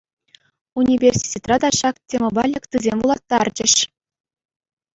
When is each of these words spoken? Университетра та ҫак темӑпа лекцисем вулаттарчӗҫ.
Университетра 0.83 1.55
та 1.65 1.69
ҫак 1.79 1.95
темӑпа 2.15 2.43
лекцисем 2.55 2.97
вулаттарчӗҫ. 3.07 3.73